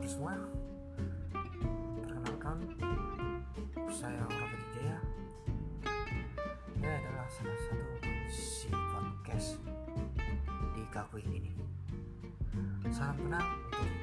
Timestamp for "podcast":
8.72-9.60